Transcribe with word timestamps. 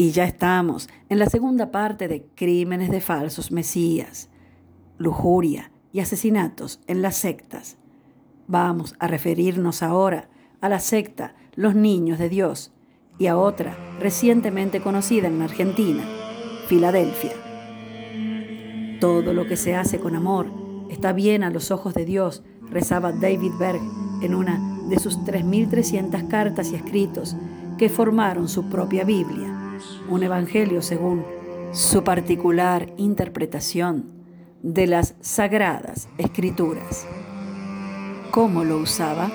Y 0.00 0.12
ya 0.12 0.24
estamos 0.24 0.88
en 1.10 1.18
la 1.18 1.26
segunda 1.26 1.70
parte 1.70 2.08
de 2.08 2.24
Crímenes 2.34 2.90
de 2.90 3.02
falsos 3.02 3.52
mesías, 3.52 4.30
lujuria 4.96 5.72
y 5.92 6.00
asesinatos 6.00 6.80
en 6.86 7.02
las 7.02 7.16
sectas. 7.16 7.76
Vamos 8.46 8.94
a 8.98 9.08
referirnos 9.08 9.82
ahora 9.82 10.30
a 10.62 10.70
la 10.70 10.80
secta 10.80 11.34
Los 11.54 11.74
Niños 11.74 12.18
de 12.18 12.30
Dios 12.30 12.72
y 13.18 13.26
a 13.26 13.36
otra 13.36 13.76
recientemente 14.00 14.80
conocida 14.80 15.28
en 15.28 15.42
Argentina, 15.42 16.02
Filadelfia. 16.66 17.34
Todo 19.00 19.34
lo 19.34 19.46
que 19.46 19.58
se 19.58 19.74
hace 19.74 20.00
con 20.00 20.16
amor 20.16 20.46
está 20.88 21.12
bien 21.12 21.44
a 21.44 21.50
los 21.50 21.70
ojos 21.70 21.92
de 21.92 22.06
Dios, 22.06 22.42
rezaba 22.70 23.12
David 23.12 23.52
Berg 23.58 23.82
en 24.22 24.34
una 24.34 24.80
de 24.88 24.98
sus 24.98 25.18
3.300 25.18 26.26
cartas 26.26 26.72
y 26.72 26.76
escritos 26.76 27.36
que 27.76 27.90
formaron 27.90 28.48
su 28.48 28.70
propia 28.70 29.04
Biblia 29.04 29.49
un 30.08 30.22
evangelio 30.22 30.82
según 30.82 31.24
su 31.72 32.02
particular 32.02 32.92
interpretación 32.96 34.06
de 34.62 34.86
las 34.86 35.14
sagradas 35.20 36.08
escrituras. 36.18 37.06
¿Cómo 38.30 38.64
lo 38.64 38.78
usaba? 38.78 39.30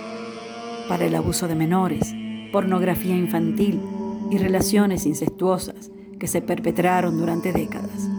Para 0.87 1.05
el 1.05 1.15
abuso 1.15 1.47
de 1.47 1.55
menores, 1.55 2.13
pornografía 2.51 3.15
infantil 3.15 3.81
y 4.29 4.37
relaciones 4.37 5.05
incestuosas 5.05 5.91
que 6.19 6.27
se 6.27 6.41
perpetraron 6.41 7.17
durante 7.17 7.51
décadas. 7.51 8.09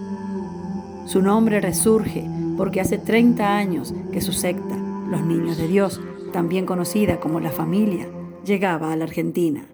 Su 1.07 1.23
nombre 1.23 1.61
resurge 1.61 2.29
porque 2.57 2.81
hace 2.81 2.99
30 2.99 3.57
años 3.57 3.95
que 4.13 4.21
su 4.21 4.33
secta, 4.33 4.77
los 5.09 5.23
Niños 5.23 5.57
de 5.57 5.69
Dios, 5.69 6.01
también 6.33 6.67
conocida 6.67 7.21
como 7.21 7.41
la 7.41 7.51
familia, 7.51 8.09
llegaba 8.45 8.93
a 8.93 8.97
la 8.97 9.05
Argentina 9.05 9.67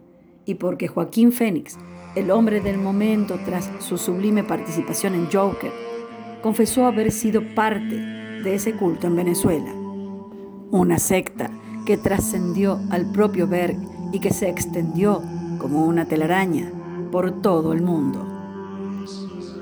y 0.44 0.54
porque 0.54 0.88
Joaquín 0.88 1.32
Fénix 1.32 1.78
el 2.14 2.30
hombre 2.30 2.60
del 2.60 2.78
momento 2.78 3.38
tras 3.44 3.70
su 3.78 3.96
sublime 3.96 4.44
participación 4.44 5.14
en 5.14 5.30
Joker, 5.30 5.72
confesó 6.42 6.86
haber 6.86 7.10
sido 7.10 7.42
parte 7.54 7.96
de 7.96 8.54
ese 8.54 8.74
culto 8.74 9.06
en 9.06 9.16
Venezuela. 9.16 9.72
Una 10.70 10.98
secta 10.98 11.50
que 11.86 11.96
trascendió 11.96 12.80
al 12.90 13.10
propio 13.12 13.46
Berg 13.46 13.76
y 14.12 14.20
que 14.20 14.32
se 14.32 14.48
extendió 14.48 15.22
como 15.58 15.86
una 15.86 16.04
telaraña 16.04 16.70
por 17.10 17.40
todo 17.40 17.72
el 17.72 17.82
mundo. 17.82 18.26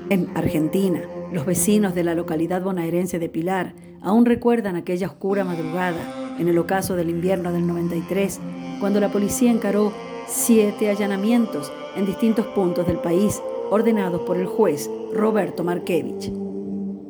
En 0.09 0.29
Argentina, 0.35 1.01
los 1.31 1.45
vecinos 1.45 1.95
de 1.95 2.03
la 2.03 2.15
localidad 2.15 2.61
bonaerense 2.61 3.17
de 3.17 3.29
Pilar 3.29 3.73
aún 4.01 4.25
recuerdan 4.25 4.75
aquella 4.75 5.07
oscura 5.07 5.45
madrugada 5.45 6.35
en 6.37 6.47
el 6.47 6.57
ocaso 6.57 6.95
del 6.95 7.09
invierno 7.09 7.53
del 7.53 7.67
93, 7.67 8.39
cuando 8.79 8.99
la 8.99 9.09
policía 9.09 9.51
encaró 9.51 9.93
siete 10.31 10.89
allanamientos 10.89 11.71
en 11.97 12.05
distintos 12.05 12.45
puntos 12.47 12.87
del 12.87 12.99
país 12.99 13.41
ordenados 13.69 14.21
por 14.21 14.37
el 14.37 14.45
juez 14.45 14.89
Roberto 15.13 15.63
Markevich. 15.63 16.31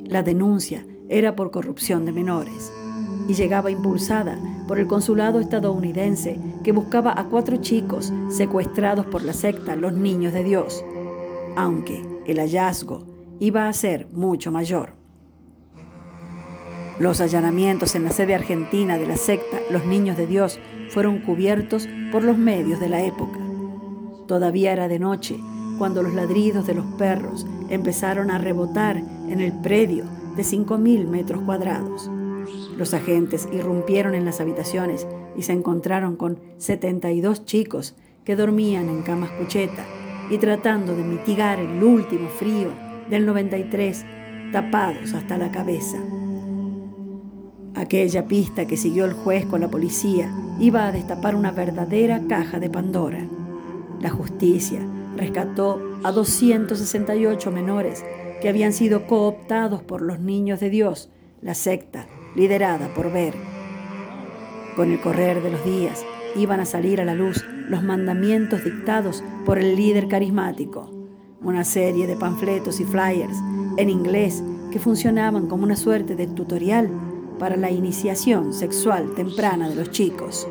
La 0.05 0.23
denuncia 0.23 0.85
era 1.07 1.35
por 1.35 1.51
corrupción 1.51 2.03
de 2.05 2.13
menores 2.13 2.73
y 3.27 3.33
llegaba 3.33 3.69
impulsada 3.69 4.39
por 4.67 4.79
el 4.79 4.87
consulado 4.87 5.39
estadounidense 5.39 6.39
que 6.63 6.71
buscaba 6.71 7.13
a 7.15 7.25
cuatro 7.25 7.57
chicos 7.57 8.11
secuestrados 8.29 9.05
por 9.05 9.23
la 9.23 9.33
secta 9.33 9.75
Los 9.75 9.93
Niños 9.93 10.33
de 10.33 10.43
Dios, 10.43 10.83
aunque 11.55 12.03
el 12.25 12.39
hallazgo 12.39 13.03
iba 13.39 13.67
a 13.67 13.73
ser 13.73 14.07
mucho 14.11 14.51
mayor. 14.51 15.00
Los 17.01 17.19
allanamientos 17.19 17.95
en 17.95 18.03
la 18.03 18.11
sede 18.11 18.35
argentina 18.35 18.99
de 18.99 19.07
la 19.07 19.17
secta 19.17 19.57
Los 19.71 19.87
Niños 19.87 20.17
de 20.17 20.27
Dios 20.27 20.59
fueron 20.89 21.17
cubiertos 21.17 21.89
por 22.11 22.23
los 22.23 22.37
medios 22.37 22.79
de 22.79 22.89
la 22.89 23.01
época. 23.03 23.39
Todavía 24.27 24.71
era 24.71 24.87
de 24.87 24.99
noche 24.99 25.39
cuando 25.79 26.03
los 26.03 26.13
ladridos 26.13 26.67
de 26.67 26.75
los 26.75 26.85
perros 26.99 27.47
empezaron 27.69 28.29
a 28.29 28.37
rebotar 28.37 28.97
en 28.97 29.41
el 29.41 29.51
predio 29.51 30.05
de 30.35 30.43
5.000 30.43 31.07
metros 31.07 31.41
cuadrados. 31.41 32.07
Los 32.77 32.93
agentes 32.93 33.49
irrumpieron 33.51 34.13
en 34.13 34.23
las 34.23 34.39
habitaciones 34.39 35.07
y 35.35 35.41
se 35.41 35.53
encontraron 35.53 36.15
con 36.15 36.37
72 36.59 37.45
chicos 37.45 37.95
que 38.23 38.35
dormían 38.35 38.89
en 38.89 39.01
camas 39.01 39.31
cucheta 39.31 39.87
y 40.29 40.37
tratando 40.37 40.95
de 40.95 41.01
mitigar 41.01 41.57
el 41.59 41.83
último 41.83 42.29
frío 42.29 42.69
del 43.09 43.25
93, 43.25 44.05
tapados 44.51 45.15
hasta 45.15 45.39
la 45.39 45.51
cabeza. 45.51 45.97
Aquella 47.75 48.27
pista 48.27 48.67
que 48.67 48.75
siguió 48.75 49.05
el 49.05 49.13
juez 49.13 49.45
con 49.45 49.61
la 49.61 49.69
policía 49.69 50.29
iba 50.59 50.87
a 50.87 50.91
destapar 50.91 51.35
una 51.35 51.51
verdadera 51.51 52.21
caja 52.27 52.59
de 52.59 52.69
Pandora. 52.69 53.25
La 54.01 54.09
justicia 54.09 54.79
rescató 55.15 55.81
a 56.03 56.11
268 56.11 57.51
menores 57.51 58.03
que 58.41 58.49
habían 58.49 58.73
sido 58.73 59.07
cooptados 59.07 59.83
por 59.83 60.01
los 60.01 60.19
niños 60.19 60.59
de 60.59 60.69
Dios, 60.69 61.09
la 61.41 61.53
secta 61.53 62.07
liderada 62.35 62.93
por 62.93 63.11
Ver. 63.11 63.35
Con 64.75 64.91
el 64.91 64.99
correr 64.99 65.41
de 65.41 65.51
los 65.51 65.63
días 65.63 66.05
iban 66.35 66.59
a 66.59 66.65
salir 66.65 66.99
a 66.99 67.05
la 67.05 67.13
luz 67.13 67.45
los 67.69 67.83
mandamientos 67.83 68.63
dictados 68.63 69.23
por 69.45 69.59
el 69.59 69.75
líder 69.75 70.07
carismático, 70.09 70.91
una 71.41 71.63
serie 71.63 72.05
de 72.05 72.17
panfletos 72.17 72.79
y 72.81 72.85
flyers 72.85 73.37
en 73.77 73.89
inglés 73.89 74.43
que 74.71 74.79
funcionaban 74.79 75.47
como 75.47 75.63
una 75.63 75.75
suerte 75.75 76.15
de 76.15 76.27
tutorial 76.27 76.89
para 77.41 77.57
la 77.57 77.71
iniciación 77.71 78.53
sexual 78.53 79.15
temprana 79.15 79.67
de 79.67 79.73
los 79.73 79.89
chicos. 79.89 80.47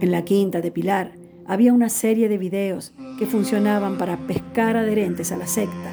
En 0.00 0.10
la 0.10 0.24
quinta 0.24 0.62
de 0.62 0.70
Pilar 0.70 1.12
había 1.44 1.74
una 1.74 1.90
serie 1.90 2.30
de 2.30 2.38
videos 2.38 2.94
que 3.18 3.26
funcionaban 3.26 3.98
para 3.98 4.16
pescar 4.26 4.78
adherentes 4.78 5.30
a 5.30 5.36
la 5.36 5.46
secta, 5.46 5.92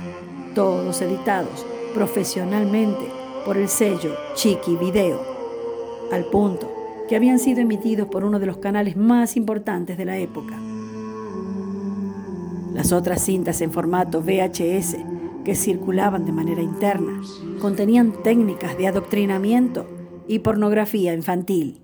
todos 0.56 1.02
editados 1.02 1.66
profesionalmente 1.94 3.04
por 3.46 3.58
el 3.58 3.68
sello 3.68 4.16
Chiqui 4.36 4.78
Video, 4.78 5.22
al 6.14 6.24
punto 6.24 6.72
que 7.10 7.18
habían 7.18 7.38
sido 7.38 7.60
emitidos 7.60 8.08
por 8.08 8.24
uno 8.24 8.40
de 8.40 8.46
los 8.46 8.60
canales 8.60 8.96
más 8.96 9.36
importantes 9.36 9.98
de 9.98 10.06
la 10.06 10.18
época. 10.20 10.58
Las 12.74 12.94
otras 12.94 13.22
cintas 13.22 13.60
en 13.60 13.74
formato 13.74 14.22
VHS 14.22 15.11
que 15.44 15.56
circulaban 15.56 16.26
de 16.26 16.32
manera 16.32 16.62
interna 16.62 17.22
contenían 17.60 18.24
técnicas 18.24 18.78
de 18.78 18.88
adoctrinamiento 18.88 19.88
y 20.28 20.40
pornografía 20.40 21.14
infantil. 21.14 21.82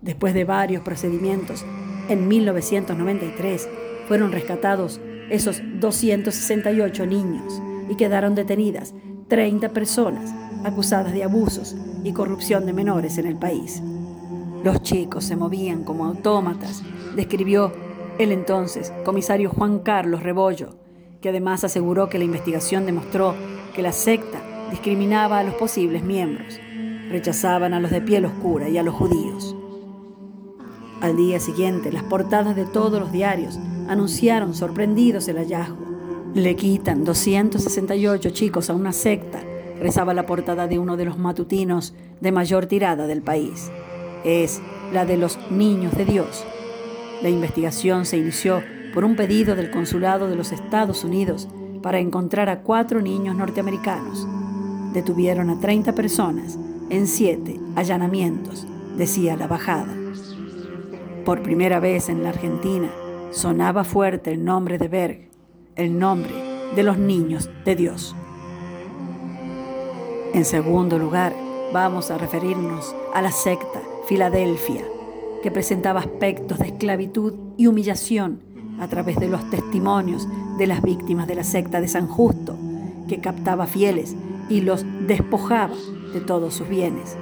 Después 0.00 0.34
de 0.34 0.44
varios 0.44 0.82
procedimientos, 0.82 1.64
en 2.08 2.28
1993 2.28 3.68
fueron 4.06 4.32
rescatados 4.32 5.00
esos 5.30 5.62
268 5.80 7.06
niños 7.06 7.62
y 7.88 7.96
quedaron 7.96 8.34
detenidas 8.34 8.94
30 9.28 9.70
personas 9.70 10.34
acusadas 10.64 11.12
de 11.12 11.24
abusos 11.24 11.74
y 12.04 12.12
corrupción 12.12 12.66
de 12.66 12.72
menores 12.72 13.18
en 13.18 13.26
el 13.26 13.36
país. 13.36 13.82
Los 14.62 14.82
chicos 14.82 15.24
se 15.24 15.36
movían 15.36 15.84
como 15.84 16.04
autómatas, 16.04 16.82
describió 17.16 17.72
el 18.18 18.32
entonces 18.32 18.92
comisario 19.04 19.50
Juan 19.50 19.80
Carlos 19.80 20.22
Rebollo, 20.22 20.83
que 21.24 21.30
además 21.30 21.64
aseguró 21.64 22.10
que 22.10 22.18
la 22.18 22.24
investigación 22.24 22.84
demostró 22.84 23.34
que 23.74 23.80
la 23.80 23.92
secta 23.92 24.42
discriminaba 24.70 25.38
a 25.38 25.42
los 25.42 25.54
posibles 25.54 26.04
miembros, 26.04 26.60
rechazaban 27.08 27.72
a 27.72 27.80
los 27.80 27.90
de 27.90 28.02
piel 28.02 28.26
oscura 28.26 28.68
y 28.68 28.76
a 28.76 28.82
los 28.82 28.94
judíos. 28.94 29.56
Al 31.00 31.16
día 31.16 31.40
siguiente, 31.40 31.90
las 31.90 32.02
portadas 32.02 32.54
de 32.54 32.66
todos 32.66 33.00
los 33.00 33.10
diarios 33.10 33.58
anunciaron 33.88 34.52
sorprendidos 34.52 35.26
el 35.28 35.38
hallazgo. 35.38 35.82
Le 36.34 36.56
quitan 36.56 37.04
268 37.04 38.28
chicos 38.28 38.68
a 38.68 38.74
una 38.74 38.92
secta, 38.92 39.42
rezaba 39.80 40.12
la 40.12 40.26
portada 40.26 40.66
de 40.66 40.78
uno 40.78 40.98
de 40.98 41.06
los 41.06 41.16
matutinos 41.16 41.94
de 42.20 42.32
mayor 42.32 42.66
tirada 42.66 43.06
del 43.06 43.22
país. 43.22 43.70
Es 44.24 44.60
la 44.92 45.06
de 45.06 45.16
los 45.16 45.38
niños 45.50 45.96
de 45.96 46.04
Dios. 46.04 46.44
La 47.22 47.30
investigación 47.30 48.04
se 48.04 48.18
inició 48.18 48.62
por 48.94 49.04
un 49.04 49.16
pedido 49.16 49.56
del 49.56 49.72
Consulado 49.72 50.28
de 50.28 50.36
los 50.36 50.52
Estados 50.52 51.02
Unidos 51.02 51.48
para 51.82 51.98
encontrar 51.98 52.48
a 52.48 52.60
cuatro 52.60 53.02
niños 53.02 53.34
norteamericanos. 53.34 54.26
Detuvieron 54.92 55.50
a 55.50 55.58
30 55.58 55.94
personas 55.96 56.56
en 56.90 57.08
siete 57.08 57.58
allanamientos, 57.74 58.66
decía 58.96 59.36
la 59.36 59.48
bajada. 59.48 59.92
Por 61.24 61.42
primera 61.42 61.80
vez 61.80 62.08
en 62.08 62.22
la 62.22 62.28
Argentina 62.28 62.88
sonaba 63.32 63.82
fuerte 63.82 64.30
el 64.30 64.44
nombre 64.44 64.78
de 64.78 64.86
Berg, 64.86 65.28
el 65.74 65.98
nombre 65.98 66.32
de 66.76 66.82
los 66.84 66.96
niños 66.96 67.50
de 67.64 67.74
Dios. 67.74 68.14
En 70.32 70.44
segundo 70.44 70.98
lugar, 70.98 71.34
vamos 71.72 72.12
a 72.12 72.18
referirnos 72.18 72.94
a 73.12 73.22
la 73.22 73.32
secta 73.32 73.82
Filadelfia, 74.06 74.84
que 75.42 75.50
presentaba 75.50 76.00
aspectos 76.00 76.58
de 76.58 76.66
esclavitud 76.66 77.34
y 77.56 77.66
humillación 77.66 78.53
a 78.80 78.88
través 78.88 79.16
de 79.16 79.28
los 79.28 79.48
testimonios 79.50 80.28
de 80.58 80.66
las 80.66 80.82
víctimas 80.82 81.26
de 81.26 81.34
la 81.34 81.44
secta 81.44 81.80
de 81.80 81.88
San 81.88 82.06
Justo, 82.06 82.56
que 83.08 83.20
captaba 83.20 83.66
fieles 83.66 84.14
y 84.48 84.60
los 84.60 84.84
despojaba 85.06 85.74
de 86.12 86.20
todos 86.20 86.54
sus 86.54 86.68
bienes. 86.68 87.16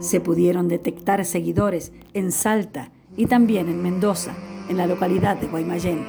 Se 0.00 0.20
pudieron 0.20 0.68
detectar 0.68 1.24
seguidores 1.24 1.92
en 2.14 2.32
Salta 2.32 2.90
y 3.16 3.26
también 3.26 3.68
en 3.68 3.82
Mendoza, 3.82 4.32
en 4.68 4.76
la 4.76 4.86
localidad 4.86 5.36
de 5.36 5.46
Guaymallén, 5.46 6.04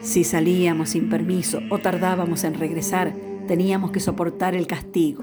Si 0.00 0.22
salíamos 0.22 0.90
sin 0.90 1.08
permiso 1.08 1.60
o 1.70 1.78
tardábamos 1.78 2.44
en 2.44 2.54
regresar, 2.54 3.14
teníamos 3.48 3.90
que 3.90 4.00
soportar 4.00 4.54
el 4.54 4.66
castigo. 4.66 5.22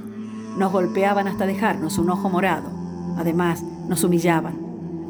Nos 0.57 0.71
golpeaban 0.71 1.27
hasta 1.27 1.45
dejarnos 1.45 1.99
un 1.99 2.09
ojo 2.09 2.29
morado. 2.29 2.71
Además, 3.15 3.63
nos 3.87 4.03
humillaban. 4.03 4.60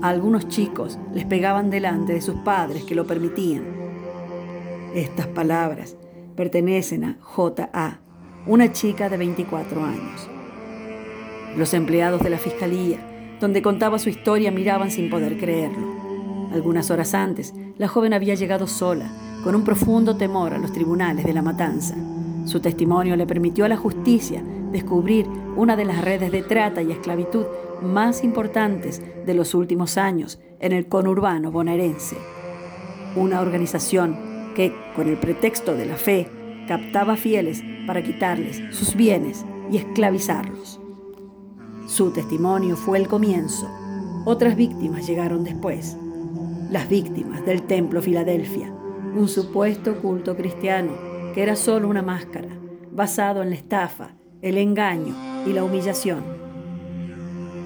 A 0.02 0.10
algunos 0.10 0.48
chicos 0.48 0.98
les 1.14 1.26
pegaban 1.26 1.70
delante 1.70 2.14
de 2.14 2.22
sus 2.22 2.36
padres 2.36 2.84
que 2.84 2.96
lo 2.96 3.06
permitían. 3.06 3.64
Estas 4.96 5.28
palabras 5.28 5.96
pertenecen 6.36 7.04
a 7.04 7.18
J.A., 7.22 8.00
una 8.48 8.72
chica 8.72 9.10
de 9.10 9.18
24 9.18 9.84
años. 9.84 10.28
Los 11.56 11.76
empleados 11.76 12.24
de 12.24 12.32
la 12.32 12.40
fiscalía, 12.40 12.98
donde 13.40 13.62
contaba 13.62 14.00
su 14.00 14.10
historia, 14.10 14.52
miraban 14.52 14.90
sin 14.90 15.10
poder 15.10 15.38
creerlo. 15.38 15.88
Algunas 16.52 16.90
horas 16.90 17.14
antes, 17.14 17.54
la 17.78 17.88
joven 17.88 18.14
había 18.14 18.34
llegado 18.34 18.66
sola, 18.66 19.12
con 19.44 19.54
un 19.54 19.64
profundo 19.64 20.18
temor 20.18 20.54
a 20.54 20.58
los 20.58 20.74
tribunales 20.74 21.26
de 21.26 21.34
la 21.34 21.44
matanza. 21.44 21.96
Su 22.46 22.60
testimonio 22.60 23.16
le 23.16 23.28
permitió 23.28 23.66
a 23.66 23.70
la 23.70 23.78
justicia 23.78 24.42
descubrir 24.72 25.28
una 25.56 25.76
de 25.76 25.86
las 25.86 26.04
redes 26.04 26.32
de 26.32 26.42
trata 26.42 26.82
y 26.82 26.92
esclavitud 26.92 27.46
más 27.82 28.24
importantes 28.24 29.02
de 29.26 29.34
los 29.34 29.54
últimos 29.54 29.98
años 29.98 30.40
en 30.60 30.72
el 30.72 30.88
conurbano 30.88 31.52
bonaerense. 31.52 32.18
Una 33.16 33.42
organización 33.42 34.54
que, 34.56 34.74
con 34.96 35.10
el 35.10 35.18
pretexto 35.18 35.76
de 35.76 35.86
la 35.86 35.96
fe, 35.96 36.28
captaba 36.68 37.16
fieles 37.16 37.64
para 37.88 38.04
quitarles 38.04 38.62
sus 38.72 38.96
bienes 38.96 39.46
y 39.72 39.78
esclavizarlos. 39.78 40.80
Su 41.88 42.12
testimonio 42.12 42.76
fue 42.78 43.00
el 43.00 43.08
comienzo. 43.08 43.70
Otras 44.26 44.56
víctimas 44.56 45.08
llegaron 45.08 45.44
después. 45.44 45.98
Las 46.70 46.88
víctimas 46.88 47.46
del 47.46 47.64
Templo 47.64 48.02
Filadelfia, 48.02 48.72
un 49.16 49.28
supuesto 49.28 50.00
culto 50.02 50.38
cristiano 50.38 50.94
que 51.34 51.44
era 51.44 51.56
solo 51.56 51.90
una 51.90 52.02
máscara, 52.02 52.50
basado 52.92 53.42
en 53.42 53.50
la 53.50 53.56
estafa, 53.56 54.12
el 54.42 54.58
engaño 54.58 55.16
y 55.46 55.54
la 55.54 55.64
humillación. 55.64 56.24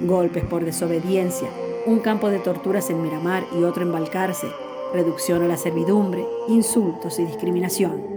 Golpes 0.02 0.44
por 0.44 0.66
desobediencia, 0.66 1.50
un 1.86 2.00
campo 2.00 2.30
de 2.30 2.40
torturas 2.40 2.90
en 2.90 3.02
Miramar 3.02 3.44
y 3.58 3.64
otro 3.64 3.84
en 3.84 3.92
Balcarce, 3.92 4.48
reducción 4.94 5.44
a 5.44 5.48
la 5.48 5.58
servidumbre, 5.58 6.26
insultos 6.48 7.20
y 7.20 7.26
discriminación 7.26 8.16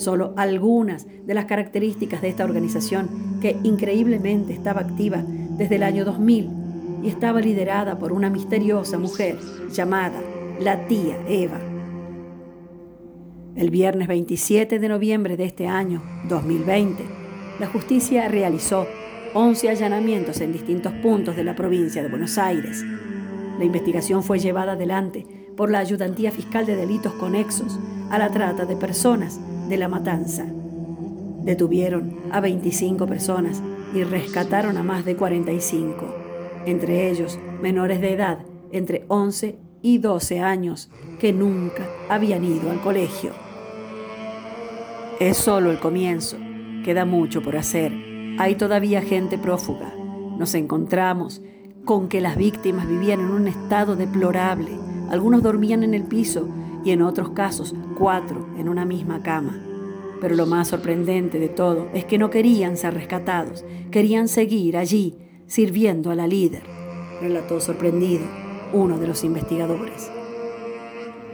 solo 0.00 0.32
algunas 0.36 1.06
de 1.26 1.34
las 1.34 1.44
características 1.44 2.22
de 2.22 2.28
esta 2.28 2.44
organización 2.44 3.38
que 3.40 3.56
increíblemente 3.62 4.52
estaba 4.52 4.80
activa 4.80 5.22
desde 5.26 5.76
el 5.76 5.82
año 5.82 6.04
2000 6.04 6.50
y 7.02 7.08
estaba 7.08 7.40
liderada 7.40 7.98
por 7.98 8.12
una 8.12 8.30
misteriosa 8.30 8.98
mujer 8.98 9.38
llamada 9.70 10.20
la 10.58 10.86
tía 10.86 11.18
Eva. 11.28 11.60
El 13.56 13.70
viernes 13.70 14.08
27 14.08 14.78
de 14.78 14.88
noviembre 14.88 15.36
de 15.36 15.44
este 15.44 15.66
año, 15.66 16.02
2020, 16.28 17.19
la 17.60 17.66
justicia 17.66 18.26
realizó 18.26 18.86
11 19.34 19.68
allanamientos 19.68 20.40
en 20.40 20.50
distintos 20.50 20.94
puntos 20.94 21.36
de 21.36 21.44
la 21.44 21.54
provincia 21.54 22.02
de 22.02 22.08
Buenos 22.08 22.38
Aires. 22.38 22.82
La 23.58 23.66
investigación 23.66 24.22
fue 24.22 24.38
llevada 24.38 24.72
adelante 24.72 25.26
por 25.58 25.70
la 25.70 25.80
Ayudantía 25.80 26.32
Fiscal 26.32 26.64
de 26.64 26.74
Delitos 26.74 27.12
Conexos 27.12 27.78
a 28.10 28.18
la 28.18 28.30
trata 28.30 28.64
de 28.64 28.76
personas 28.76 29.38
de 29.68 29.76
la 29.76 29.88
matanza. 29.88 30.46
Detuvieron 31.44 32.20
a 32.32 32.40
25 32.40 33.06
personas 33.06 33.62
y 33.94 34.04
rescataron 34.04 34.78
a 34.78 34.82
más 34.82 35.04
de 35.04 35.16
45, 35.16 36.14
entre 36.64 37.10
ellos 37.10 37.38
menores 37.60 38.00
de 38.00 38.14
edad 38.14 38.38
entre 38.72 39.04
11 39.08 39.58
y 39.82 39.98
12 39.98 40.40
años 40.40 40.90
que 41.18 41.34
nunca 41.34 41.86
habían 42.08 42.42
ido 42.42 42.70
al 42.70 42.80
colegio. 42.80 43.32
Es 45.18 45.36
solo 45.36 45.70
el 45.70 45.78
comienzo, 45.78 46.38
queda 46.84 47.04
mucho 47.04 47.42
por 47.42 47.56
hacer, 47.56 47.92
hay 48.38 48.54
todavía 48.54 49.02
gente 49.02 49.38
prófuga. 49.38 49.94
Nos 50.38 50.54
encontramos 50.54 51.42
con 51.84 52.08
que 52.08 52.20
las 52.20 52.36
víctimas 52.36 52.88
vivían 52.88 53.20
en 53.20 53.30
un 53.30 53.48
estado 53.48 53.96
deplorable, 53.96 54.70
algunos 55.10 55.42
dormían 55.42 55.82
en 55.82 55.94
el 55.94 56.04
piso 56.04 56.48
y 56.84 56.92
en 56.92 57.02
otros 57.02 57.30
casos 57.30 57.74
cuatro 57.98 58.48
en 58.58 58.68
una 58.68 58.84
misma 58.84 59.22
cama. 59.22 59.60
Pero 60.20 60.34
lo 60.34 60.46
más 60.46 60.68
sorprendente 60.68 61.38
de 61.38 61.48
todo 61.48 61.88
es 61.94 62.04
que 62.04 62.18
no 62.18 62.30
querían 62.30 62.76
ser 62.76 62.94
rescatados, 62.94 63.64
querían 63.90 64.28
seguir 64.28 64.76
allí 64.76 65.16
sirviendo 65.46 66.10
a 66.10 66.14
la 66.14 66.26
líder, 66.26 66.62
relató 67.20 67.60
sorprendido 67.60 68.24
uno 68.72 68.98
de 68.98 69.08
los 69.08 69.24
investigadores. 69.24 70.10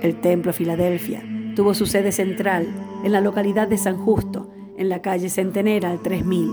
El 0.02 0.20
templo 0.20 0.52
Filadelfia 0.52 1.22
tuvo 1.54 1.74
su 1.74 1.86
sede 1.86 2.12
central 2.12 2.66
en 3.04 3.12
la 3.12 3.20
localidad 3.20 3.68
de 3.68 3.78
San 3.78 3.96
Justo, 3.96 4.50
en 4.76 4.88
la 4.88 5.02
calle 5.02 5.28
Centenera 5.28 5.90
al 5.90 6.02
3000, 6.02 6.48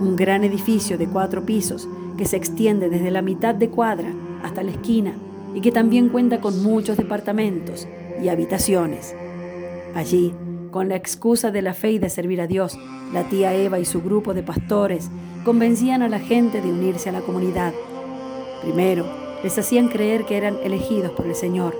un 0.00 0.16
gran 0.16 0.44
edificio 0.44 0.98
de 0.98 1.06
cuatro 1.06 1.44
pisos 1.44 1.88
que 2.16 2.24
se 2.24 2.36
extiende 2.36 2.88
desde 2.88 3.10
la 3.10 3.22
mitad 3.22 3.54
de 3.54 3.70
cuadra 3.70 4.12
hasta 4.42 4.62
la 4.62 4.70
esquina 4.70 5.14
y 5.54 5.60
que 5.60 5.72
también 5.72 6.08
cuenta 6.08 6.40
con 6.40 6.62
muchos 6.62 6.96
departamentos, 6.96 7.88
y 8.22 8.28
habitaciones. 8.28 9.14
Allí, 9.94 10.34
con 10.70 10.88
la 10.88 10.96
excusa 10.96 11.50
de 11.50 11.62
la 11.62 11.74
fe 11.74 11.92
y 11.92 11.98
de 11.98 12.10
servir 12.10 12.40
a 12.40 12.46
Dios, 12.46 12.78
la 13.12 13.28
tía 13.28 13.54
Eva 13.54 13.78
y 13.78 13.84
su 13.84 14.02
grupo 14.02 14.34
de 14.34 14.42
pastores 14.42 15.10
convencían 15.44 16.02
a 16.02 16.08
la 16.08 16.20
gente 16.20 16.60
de 16.60 16.70
unirse 16.70 17.08
a 17.08 17.12
la 17.12 17.22
comunidad. 17.22 17.72
Primero, 18.62 19.06
les 19.42 19.58
hacían 19.58 19.88
creer 19.88 20.24
que 20.26 20.36
eran 20.36 20.56
elegidos 20.62 21.12
por 21.12 21.26
el 21.26 21.34
Señor. 21.34 21.74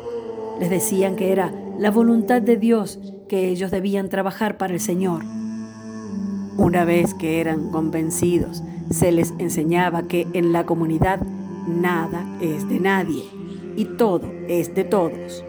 Les 0.58 0.70
decían 0.70 1.14
que 1.14 1.30
era 1.30 1.52
la 1.78 1.90
voluntad 1.90 2.42
de 2.42 2.56
Dios 2.56 2.98
que 3.28 3.48
ellos 3.48 3.70
debían 3.70 4.08
trabajar 4.08 4.56
para 4.56 4.72
el 4.72 4.80
Señor. 4.80 5.22
Una 6.60 6.84
vez 6.84 7.14
que 7.14 7.40
eran 7.40 7.70
convencidos, 7.70 8.62
se 8.90 9.12
les 9.12 9.32
enseñaba 9.38 10.02
que 10.02 10.26
en 10.34 10.52
la 10.52 10.66
comunidad 10.66 11.22
nada 11.66 12.36
es 12.42 12.68
de 12.68 12.78
nadie 12.78 13.24
y 13.76 13.86
todo 13.86 14.30
es 14.46 14.74
de 14.74 14.84
todos. 14.84 15.42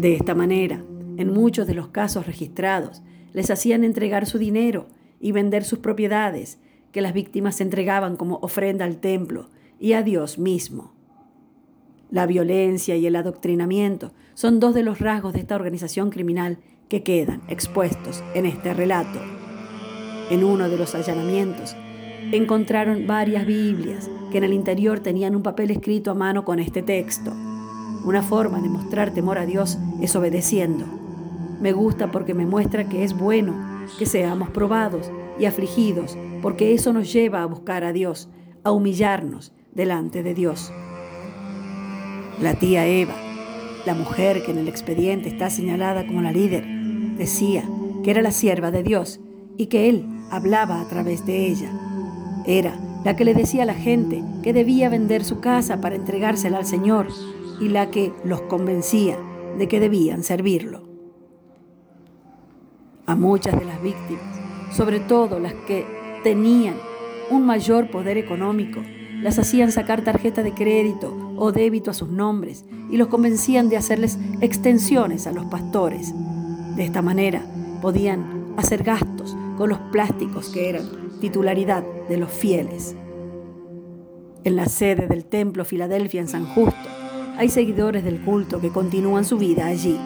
De 0.00 0.14
esta 0.16 0.34
manera, 0.34 0.82
en 1.18 1.32
muchos 1.32 1.68
de 1.68 1.74
los 1.74 1.86
casos 1.86 2.26
registrados, 2.26 3.00
les 3.32 3.48
hacían 3.52 3.84
entregar 3.84 4.26
su 4.26 4.38
dinero 4.38 4.88
y 5.20 5.30
vender 5.30 5.62
sus 5.62 5.78
propiedades, 5.78 6.58
que 6.90 7.00
las 7.00 7.12
víctimas 7.12 7.60
entregaban 7.60 8.16
como 8.16 8.40
ofrenda 8.42 8.86
al 8.86 8.96
templo 8.96 9.50
y 9.78 9.92
a 9.92 10.02
Dios 10.02 10.40
mismo. 10.40 10.97
La 12.10 12.26
violencia 12.26 12.96
y 12.96 13.06
el 13.06 13.16
adoctrinamiento 13.16 14.12
son 14.32 14.60
dos 14.60 14.74
de 14.74 14.82
los 14.82 14.98
rasgos 14.98 15.34
de 15.34 15.40
esta 15.40 15.54
organización 15.54 16.08
criminal 16.08 16.58
que 16.88 17.02
quedan 17.02 17.42
expuestos 17.48 18.24
en 18.34 18.46
este 18.46 18.72
relato. 18.72 19.20
En 20.30 20.42
uno 20.42 20.70
de 20.70 20.78
los 20.78 20.94
allanamientos 20.94 21.76
encontraron 22.32 23.06
varias 23.06 23.46
Biblias 23.46 24.10
que 24.30 24.38
en 24.38 24.44
el 24.44 24.54
interior 24.54 25.00
tenían 25.00 25.36
un 25.36 25.42
papel 25.42 25.70
escrito 25.70 26.10
a 26.10 26.14
mano 26.14 26.46
con 26.46 26.60
este 26.60 26.82
texto. 26.82 27.30
Una 28.04 28.22
forma 28.22 28.60
de 28.60 28.70
mostrar 28.70 29.12
temor 29.12 29.38
a 29.38 29.44
Dios 29.44 29.76
es 30.00 30.16
obedeciendo. 30.16 30.86
Me 31.60 31.72
gusta 31.72 32.10
porque 32.10 32.32
me 32.32 32.46
muestra 32.46 32.88
que 32.88 33.04
es 33.04 33.12
bueno 33.12 33.54
que 33.98 34.06
seamos 34.06 34.48
probados 34.48 35.10
y 35.38 35.44
afligidos, 35.44 36.16
porque 36.40 36.72
eso 36.72 36.92
nos 36.92 37.12
lleva 37.12 37.42
a 37.42 37.46
buscar 37.46 37.84
a 37.84 37.92
Dios, 37.92 38.28
a 38.64 38.70
humillarnos 38.70 39.52
delante 39.74 40.22
de 40.22 40.34
Dios. 40.34 40.72
La 42.40 42.54
tía 42.54 42.86
Eva, 42.86 43.16
la 43.84 43.94
mujer 43.94 44.44
que 44.44 44.52
en 44.52 44.58
el 44.58 44.68
expediente 44.68 45.28
está 45.28 45.50
señalada 45.50 46.06
como 46.06 46.22
la 46.22 46.30
líder, 46.30 46.64
decía 47.16 47.64
que 48.04 48.12
era 48.12 48.22
la 48.22 48.30
sierva 48.30 48.70
de 48.70 48.84
Dios 48.84 49.18
y 49.56 49.66
que 49.66 49.88
Él 49.88 50.06
hablaba 50.30 50.80
a 50.80 50.88
través 50.88 51.26
de 51.26 51.46
ella. 51.46 51.72
Era 52.46 52.78
la 53.04 53.16
que 53.16 53.24
le 53.24 53.34
decía 53.34 53.64
a 53.64 53.66
la 53.66 53.74
gente 53.74 54.22
que 54.44 54.52
debía 54.52 54.88
vender 54.88 55.24
su 55.24 55.40
casa 55.40 55.80
para 55.80 55.96
entregársela 55.96 56.58
al 56.58 56.64
Señor 56.64 57.08
y 57.60 57.70
la 57.70 57.90
que 57.90 58.12
los 58.22 58.42
convencía 58.42 59.18
de 59.58 59.66
que 59.66 59.80
debían 59.80 60.22
servirlo. 60.22 60.84
A 63.06 63.16
muchas 63.16 63.58
de 63.58 63.64
las 63.64 63.82
víctimas, 63.82 64.40
sobre 64.70 65.00
todo 65.00 65.40
las 65.40 65.54
que 65.66 65.84
tenían 66.22 66.76
un 67.32 67.44
mayor 67.44 67.90
poder 67.90 68.16
económico, 68.16 68.80
las 69.22 69.40
hacían 69.40 69.72
sacar 69.72 70.02
tarjeta 70.02 70.44
de 70.44 70.54
crédito 70.54 71.27
o 71.38 71.52
débito 71.52 71.90
a 71.90 71.94
sus 71.94 72.08
nombres 72.08 72.64
y 72.90 72.96
los 72.96 73.08
convencían 73.08 73.68
de 73.68 73.76
hacerles 73.76 74.18
extensiones 74.40 75.26
a 75.26 75.32
los 75.32 75.46
pastores. 75.46 76.12
De 76.76 76.84
esta 76.84 77.02
manera 77.02 77.42
podían 77.80 78.54
hacer 78.56 78.82
gastos 78.82 79.36
con 79.56 79.68
los 79.68 79.78
plásticos 79.92 80.48
que 80.50 80.68
eran 80.68 80.84
titularidad 81.20 81.84
de 82.08 82.16
los 82.16 82.30
fieles. 82.30 82.96
En 84.44 84.56
la 84.56 84.66
sede 84.66 85.08
del 85.08 85.24
templo 85.24 85.64
Filadelfia 85.64 86.20
en 86.20 86.28
San 86.28 86.46
Justo, 86.46 86.88
hay 87.36 87.48
seguidores 87.48 88.04
del 88.04 88.20
culto 88.20 88.60
que 88.60 88.70
continúan 88.70 89.24
su 89.24 89.36
vida 89.36 89.66
allí. 89.66 89.98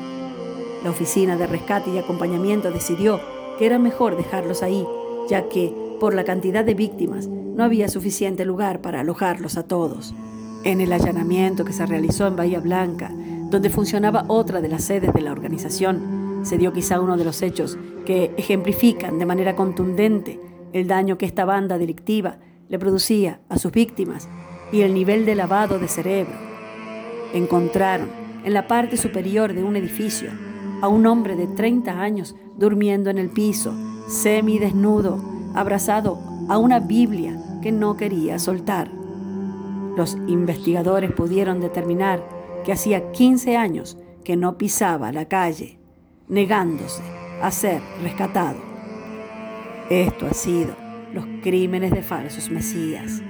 La 0.85 0.91
oficina 0.91 1.37
de 1.37 1.47
rescate 1.47 1.91
y 1.91 1.99
acompañamiento 1.99 2.71
decidió 2.71 3.21
que 3.59 3.67
era 3.67 3.79
mejor 3.79 4.17
dejarlos 4.17 4.63
ahí, 4.63 4.85
ya 5.29 5.49
que, 5.49 5.73
por 6.01 6.15
la 6.15 6.25
cantidad 6.25 6.65
de 6.65 6.75
víctimas, 6.75 7.29
no 7.29 7.63
había 7.63 7.89
suficiente 7.89 8.45
lugar 8.45 8.81
para 8.81 9.01
alojarlos 9.01 9.57
a 9.57 9.63
todos. 9.63 10.15
En 10.65 10.81
el 10.81 10.93
allanamiento 10.93 11.65
que 11.65 11.73
se 11.73 11.87
realizó 11.87 12.29
en 12.29 12.37
Bahía 12.37 12.61
Blanca, 12.61 13.11
donde 13.51 13.69
funcionaba 13.69 14.25
otra 14.29 14.61
de 14.61 14.69
las 14.69 14.85
sedes 14.85 15.13
de 15.13 15.21
la 15.21 15.33
organización, 15.33 16.41
se 16.45 16.57
dio 16.57 16.73
quizá 16.73 17.01
uno 17.01 17.17
de 17.17 17.25
los 17.25 17.43
hechos 17.43 17.77
que 18.07 18.33
ejemplifican 18.37 19.19
de 19.19 19.27
manera 19.27 19.57
contundente 19.57 20.41
el 20.73 20.87
daño 20.87 21.19
que 21.19 21.27
esta 21.27 21.45
banda 21.45 21.79
delictiva 21.79 22.37
le 22.69 22.79
producía 22.79 23.41
a 23.49 23.59
sus 23.59 23.73
víctimas 23.73 24.29
y 24.71 24.83
el 24.83 24.95
nivel 24.95 25.27
de 25.27 25.35
lavado 25.35 25.81
de 25.81 25.89
cerebro. 25.89 26.35
Encontraron 27.35 28.09
en 28.45 28.55
la 28.55 28.69
parte 28.69 28.97
superior 28.97 29.55
de 29.55 29.65
un 29.65 29.75
edificio 29.75 30.31
a 30.81 30.87
un 30.87 31.07
hombre 31.07 31.35
de 31.35 31.49
30 31.49 32.01
años 32.01 32.37
durmiendo 32.57 33.11
en 33.11 33.19
el 33.19 33.31
piso, 33.31 33.75
semidesnudo, 34.09 35.21
abrazado 35.55 36.21
a 36.49 36.59
una 36.59 36.79
Biblia 36.79 37.37
que 37.63 37.73
no 37.73 37.97
quería 37.97 38.39
soltar. 38.39 39.02
Los 39.97 40.17
investigadores 40.27 41.13
pudieron 41.13 41.61
determinar 41.61 42.27
que 42.65 42.73
hacía 42.73 43.13
15 43.13 43.57
años 43.57 43.99
que 44.25 44.37
no 44.37 44.57
pisaba 44.57 45.13
la 45.13 45.27
calle, 45.27 45.79
negándose 46.29 47.03
a 47.43 47.51
ser 47.51 47.83
rescatado. 48.03 48.59
Esto 49.91 50.27
ha 50.27 50.35
sido 50.35 50.75
los 51.13 51.27
crímenes 51.43 51.91
de 51.91 52.03
falsos 52.03 52.51
mesías, 52.51 53.23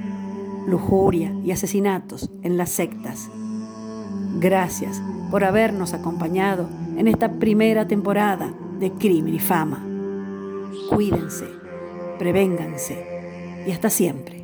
lujuria 0.67 1.35
y 1.43 1.51
asesinatos 1.51 2.31
en 2.43 2.57
las 2.57 2.71
sectas. 2.71 3.31
Gracias 4.39 5.03
por 5.31 5.45
habernos 5.45 5.95
acompañado 5.95 6.69
en 6.97 7.09
esta 7.09 7.39
primera 7.39 7.89
temporada 7.89 8.53
de 8.79 8.93
Crimen 8.93 9.35
y 9.35 9.39
Fama. 9.39 9.85
Cuídense, 10.91 11.47
prevénganse 12.19 13.65
y 13.67 13.73
hasta 13.73 13.91
siempre. 13.91 14.42